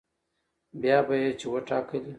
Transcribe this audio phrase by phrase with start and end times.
[0.81, 1.99] بيا به يې چې وټاکلې